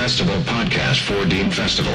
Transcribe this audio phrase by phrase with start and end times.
[0.00, 1.92] Festival podcast for Dean Festival.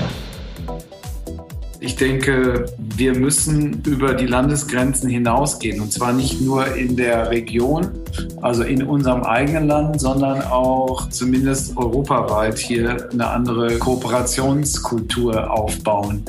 [1.80, 5.82] Ich denke, wir müssen über die Landesgrenzen hinausgehen.
[5.82, 7.90] Und zwar nicht nur in der Region,
[8.44, 16.24] also in unserem eigenen Land, sondern auch zumindest europaweit hier eine andere Kooperationskultur aufbauen.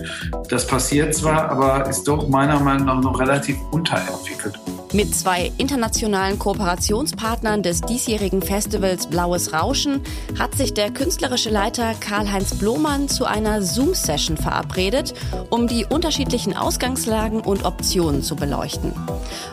[0.48, 4.58] Das passiert zwar, aber ist doch meiner Meinung nach noch relativ unterentwickelt.
[4.96, 10.00] Mit zwei internationalen Kooperationspartnern des diesjährigen Festivals Blaues Rauschen
[10.38, 15.12] hat sich der künstlerische Leiter Karl-Heinz Blomann zu einer Zoom-Session verabredet,
[15.50, 18.95] um die unterschiedlichen Ausgangslagen und Optionen zu beleuchten.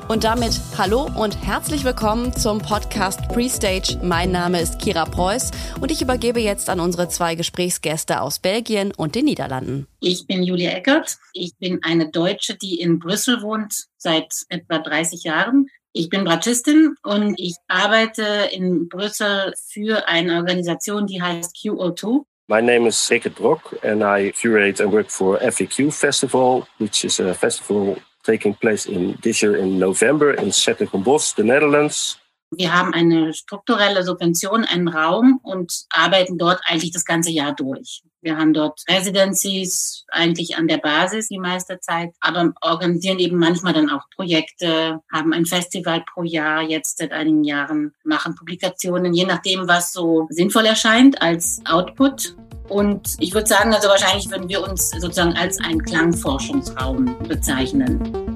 [0.07, 3.99] Und damit hallo und herzlich willkommen zum Podcast Prestage.
[4.01, 8.93] Mein Name ist Kira Preuß und ich übergebe jetzt an unsere zwei Gesprächsgäste aus Belgien
[8.95, 9.87] und den Niederlanden.
[9.99, 11.17] Ich bin Julia Eckert.
[11.33, 15.67] Ich bin eine Deutsche, die in Brüssel wohnt seit etwa 30 Jahren.
[15.93, 22.25] Ich bin Bratschistin und ich arbeite in Brüssel für eine Organisation, die heißt QO2.
[22.47, 27.19] My name is Rickert Brock and I curate and work for FAQ Festival, which is
[27.19, 32.19] a festival taking place in this year in November in Zettergenbos, the Netherlands.
[32.51, 38.03] Wir haben eine strukturelle Subvention, einen Raum und arbeiten dort eigentlich das ganze Jahr durch.
[38.23, 43.73] Wir haben dort Residencies eigentlich an der Basis die meiste Zeit, aber organisieren eben manchmal
[43.73, 49.25] dann auch Projekte, haben ein Festival pro Jahr jetzt seit einigen Jahren, machen Publikationen, je
[49.25, 52.35] nachdem, was so sinnvoll erscheint als Output.
[52.69, 58.32] Und ich würde sagen, also wahrscheinlich würden wir uns sozusagen als einen Klangforschungsraum bezeichnen.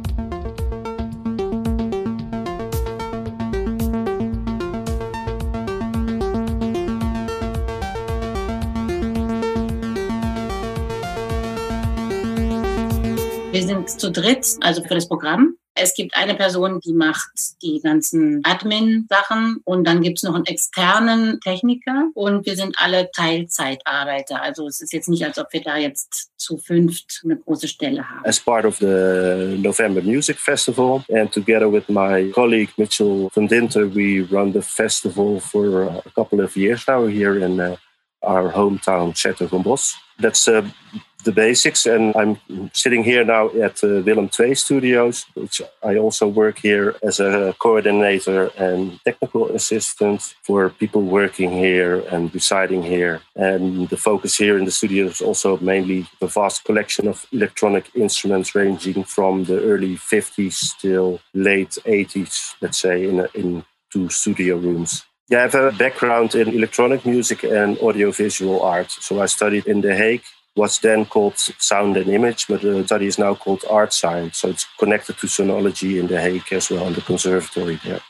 [13.57, 15.55] Wir sind zu dritt, also für das Programm.
[15.73, 17.31] Es gibt eine Person, die macht
[17.63, 23.09] die ganzen Admin-Sachen und dann gibt es noch einen externen Techniker und wir sind alle
[23.09, 24.43] Teilzeitarbeiter.
[24.43, 28.07] Also es ist jetzt nicht, als ob wir da jetzt zu fünft eine große Stelle
[28.07, 28.23] haben.
[28.25, 33.87] As part of the November Music Festival and together with my colleague Mitchell van Dinter,
[33.87, 37.75] we run the festival for a couple of years now here in uh,
[38.21, 39.95] our hometown, Zettergombos.
[40.19, 40.61] That's uh,
[41.27, 41.85] the basics.
[41.85, 42.39] And I'm
[42.73, 47.53] sitting here now at uh, Willem II Studios, which I also work here as a
[47.59, 53.21] coordinator and technical assistant for people working here and residing here.
[53.35, 57.85] And the focus here in the studio is also mainly the vast collection of electronic
[57.93, 64.09] instruments ranging from the early 50s till late 80s, let's say, in, a, in two
[64.09, 65.03] studio rooms.
[65.29, 68.89] Yeah, I have a background in electronic music and audiovisual art.
[68.91, 70.23] So I studied in The Hague
[70.57, 74.39] what's then called sound and image, but the study is now called art science.
[74.39, 78.01] So it's connected to sonology in The Hague as well, in the conservatory there.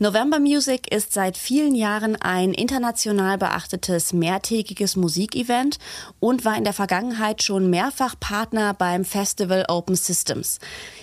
[0.00, 5.78] November Music ist seit vielen Jahren ein international beachtetes mehrtägiges Musikevent
[6.18, 10.58] und war in der Vergangenheit schon mehrfach Partner beim Festival Open Systems.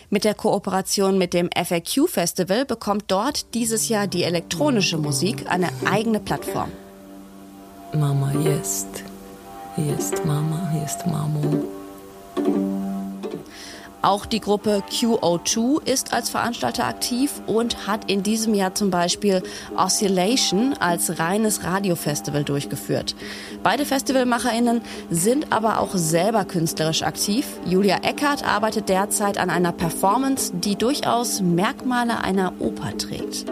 [0.10, 5.70] Mit der Kooperation mit dem FAQ Festival bekommt dort dieses Jahr die elektronische Musik eine
[5.86, 6.70] eigene Plattform.
[7.94, 8.34] Mama
[9.78, 10.12] jest.
[10.12, 11.42] Jest Mama, jest Mamo.
[14.04, 19.44] Auch die Gruppe QO2 ist als Veranstalter aktiv und hat in diesem Jahr zum Beispiel
[19.76, 23.16] Oscillation als reines Radiofestival durchgeführt.
[23.62, 27.46] Beide FestivalmacherInnen sind aber auch selber künstlerisch aktiv.
[27.66, 33.46] Julia Eckert arbeitet derzeit an einer Performance, die durchaus Merkmale einer Oper trägt.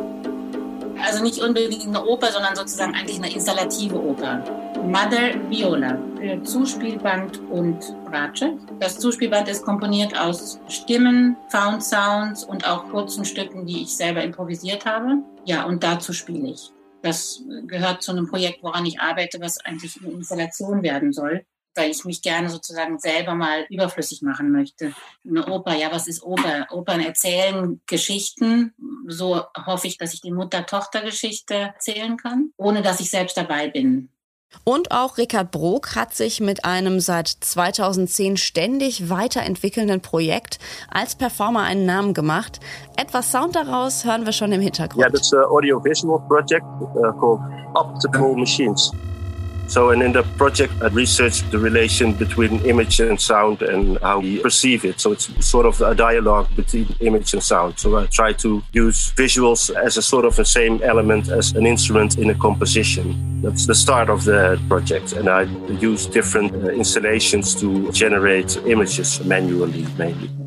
[1.06, 4.44] Also nicht unbedingt eine Oper, sondern sozusagen eigentlich eine installative Oper.
[4.84, 8.57] Mother Viola für Zuspielband und Bratsche.
[8.80, 14.22] Das Zuspielband ist komponiert aus Stimmen, Found Sounds und auch kurzen Stücken, die ich selber
[14.22, 15.24] improvisiert habe.
[15.46, 16.72] Ja, und dazu spiele ich.
[17.02, 21.90] Das gehört zu einem Projekt, woran ich arbeite, was eigentlich eine Installation werden soll, weil
[21.90, 24.94] ich mich gerne sozusagen selber mal überflüssig machen möchte.
[25.25, 26.68] Eine Oper, ja, was ist Oper?
[26.72, 28.74] Opern erzählen Geschichten.
[29.07, 34.10] So hoffe ich, dass ich die Mutter-Tochter-Geschichte erzählen kann, ohne dass ich selbst dabei bin.
[34.63, 40.60] Und auch Richard Brok hat sich mit einem seit 2010 ständig weiterentwickelnden Projekt
[40.90, 42.60] als Performer einen Namen gemacht.
[42.98, 45.01] Etwas Sound daraus hören wir schon im Hintergrund.
[45.01, 47.40] Yeah, that's an audio-visual project uh, called
[47.75, 48.92] Optical Machines.
[49.69, 54.19] So, and in the project, I researched the relation between image and sound and how
[54.19, 55.00] we perceive it.
[55.00, 57.77] So, it's sort of a dialogue between image and sound.
[57.77, 61.68] So, I try to use visuals as a sort of the same element as an
[61.68, 63.42] instrument in a composition.
[63.44, 65.13] That's the start of the project.
[65.13, 65.44] And I
[65.80, 70.38] use different uh, installations to generate images manually, mainly.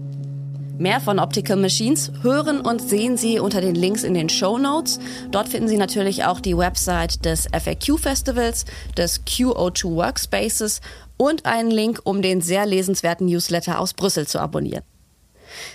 [0.79, 4.99] Mehr von Optical Machines hören und sehen Sie unter den Links in den Show Notes.
[5.31, 8.65] Dort finden Sie natürlich auch die Website des FAQ Festivals,
[8.97, 10.81] des QO2 Workspaces
[11.17, 14.83] und einen Link, um den sehr lesenswerten Newsletter aus Brüssel zu abonnieren.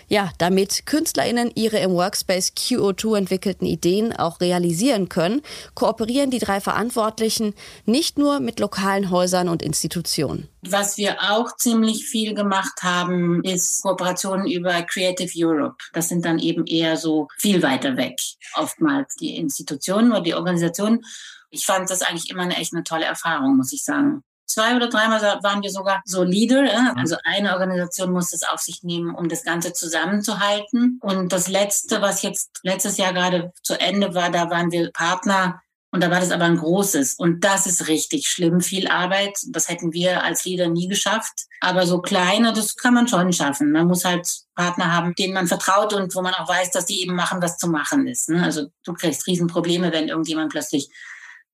[0.07, 5.41] Ja, damit KünstlerInnen ihre im Workspace QO2 entwickelten Ideen auch realisieren können,
[5.73, 7.53] kooperieren die drei Verantwortlichen
[7.85, 10.47] nicht nur mit lokalen Häusern und Institutionen.
[10.61, 15.77] Was wir auch ziemlich viel gemacht haben, ist Kooperationen über Creative Europe.
[15.93, 18.19] Das sind dann eben eher so viel weiter weg.
[18.55, 21.05] Oftmals die Institutionen oder die Organisationen.
[21.49, 24.89] Ich fand das eigentlich immer eine echt eine tolle Erfahrung, muss ich sagen zwei oder
[24.89, 26.63] dreimal waren wir sogar so Leader.
[26.63, 26.97] Mhm.
[26.97, 30.99] Also eine Organisation muss es auf sich nehmen, um das Ganze zusammenzuhalten.
[31.01, 35.61] Und das letzte, was jetzt letztes Jahr gerade zu Ende war, da waren wir Partner.
[35.91, 37.15] Und da war das aber ein großes.
[37.15, 39.37] Und das ist richtig schlimm, viel Arbeit.
[39.47, 41.45] Das hätten wir als Leader nie geschafft.
[41.61, 43.71] Aber so kleine, das kann man schon schaffen.
[43.71, 47.01] Man muss halt Partner haben, denen man vertraut und wo man auch weiß, dass die
[47.01, 48.29] eben machen, was zu machen ist.
[48.29, 48.43] Ne?
[48.43, 50.89] Also du kriegst Riesenprobleme, wenn irgendjemand plötzlich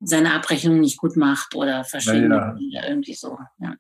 [0.04, 2.80] seine Abrechnung nicht gut macht oder verschwindet ja.
[2.80, 3.38] oder irgendwie so.
[3.60, 3.74] Ja.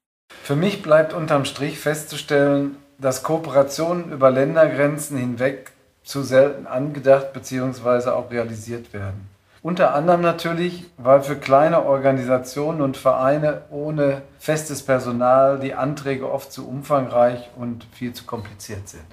[0.43, 5.71] Für mich bleibt unterm Strich festzustellen, dass Kooperationen über Ländergrenzen hinweg
[6.03, 8.09] zu selten angedacht bzw.
[8.09, 9.29] auch realisiert werden.
[9.61, 16.51] Unter anderem natürlich, weil für kleine Organisationen und Vereine ohne festes Personal die Anträge oft
[16.51, 19.05] zu umfangreich und viel zu kompliziert sind.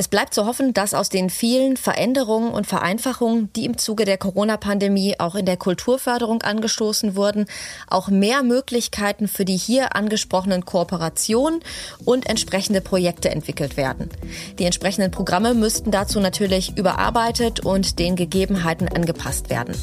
[0.00, 4.16] Es bleibt zu hoffen, dass aus den vielen Veränderungen und Vereinfachungen, die im Zuge der
[4.16, 7.46] Corona-Pandemie auch in der Kulturförderung angestoßen wurden,
[7.88, 11.58] auch mehr Möglichkeiten für die hier angesprochenen Kooperationen
[12.04, 14.08] und entsprechende Projekte entwickelt werden.
[14.60, 19.74] Die entsprechenden Programme müssten dazu natürlich überarbeitet und den Gegebenheiten angepasst werden.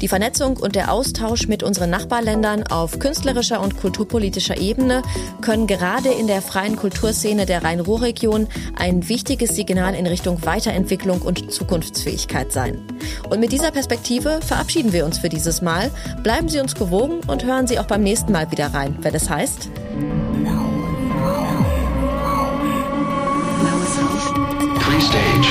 [0.00, 5.02] Die Vernetzung und der Austausch mit unseren Nachbarländern auf künstlerischer und kulturpolitischer Ebene
[5.40, 8.46] können gerade in der freien Kulturszene der Rhein-Ruhr-Region
[8.76, 12.78] ein wichtiges Signal in Richtung Weiterentwicklung und Zukunftsfähigkeit sein.
[13.28, 15.90] Und mit dieser Perspektive verabschieden wir uns für dieses Mal.
[16.22, 19.28] Bleiben Sie uns gewogen und hören Sie auch beim nächsten Mal wieder rein, wenn es
[19.28, 19.70] heißt.
[24.78, 25.48] Pre-Stage.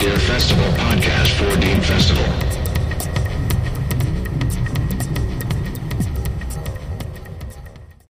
[0.00, 2.35] Der Festival Podcast.